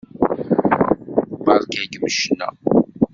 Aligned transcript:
Beṛka-kem 1.45 2.05
ccna. 2.13 2.49